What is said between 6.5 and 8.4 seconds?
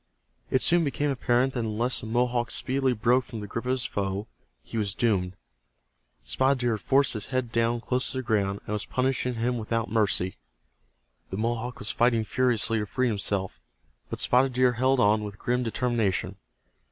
Deer had forced his head down close to the